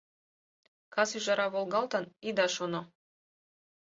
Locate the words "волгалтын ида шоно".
1.53-2.81